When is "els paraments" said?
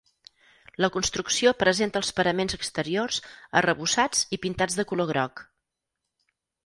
2.01-2.57